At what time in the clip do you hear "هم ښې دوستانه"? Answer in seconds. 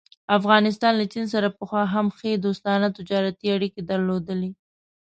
1.93-2.87